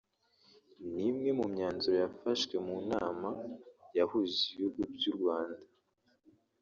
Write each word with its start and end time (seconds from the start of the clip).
ni 0.93 1.05
umwe 1.13 1.29
mu 1.39 1.45
myanzuro 1.53 1.95
yafashwe 2.03 2.55
mu 2.65 2.77
nama 2.91 3.29
yahuje 3.97 4.37
ibihugu 4.49 4.81
by’u 4.95 5.13
Rwanda 5.17 5.61